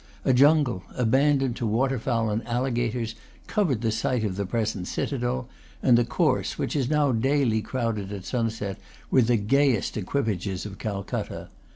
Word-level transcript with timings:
A 0.25 0.33
jungle, 0.33 0.81
abandoned 0.97 1.55
to 1.57 1.67
waterfowl 1.67 2.31
and 2.31 2.43
alligators, 2.47 3.13
covered 3.45 3.81
the 3.81 3.91
site 3.91 4.23
of 4.23 4.35
the 4.35 4.47
present 4.47 4.87
Citadel, 4.87 5.47
and 5.83 5.95
the 5.95 6.03
Course, 6.03 6.57
which 6.57 6.75
is 6.75 6.89
now 6.89 7.11
daily 7.11 7.61
crowded 7.61 8.11
at 8.11 8.25
sunset 8.25 8.79
with 9.11 9.27
the 9.27 9.37
gayest 9.37 9.97
equipages 9.97 10.65
of 10.65 10.79
Calcutta. 10.79 11.49